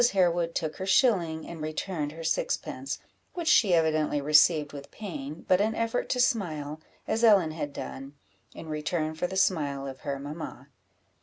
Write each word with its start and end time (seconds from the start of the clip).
Harewood 0.13 0.55
took 0.55 0.77
her 0.77 0.85
shilling, 0.87 1.47
and 1.47 1.61
returned 1.61 2.13
her 2.13 2.23
sixpence, 2.23 2.97
which 3.35 3.47
she 3.47 3.75
evidently 3.75 4.19
received 4.19 4.73
with 4.73 4.89
pain, 4.89 5.45
but 5.47 5.61
an 5.61 5.75
effort 5.75 6.09
to 6.09 6.19
smile, 6.19 6.81
as 7.07 7.23
Ellen 7.23 7.51
had 7.51 7.71
done, 7.71 8.15
in 8.55 8.67
return 8.67 9.13
for 9.13 9.27
the 9.27 9.37
smile 9.37 9.85
of 9.85 9.99
her 9.99 10.17
mamma. 10.17 10.69